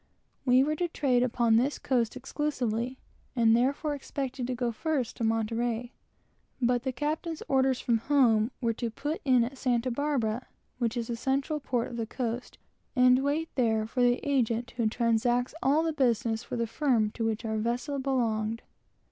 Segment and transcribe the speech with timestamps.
[0.45, 2.97] We were to trade upon this coast exclusively,
[3.35, 5.91] and therefore expected to go to Monterey at first;
[6.59, 10.47] but the captain's orders from home were to put in at Santa Barbara,
[10.79, 12.57] which is the central port of the coast,
[12.95, 16.55] and wait there for the agent who lives there, and transacts all the business for
[16.55, 18.63] the firm to which our vessel belonged.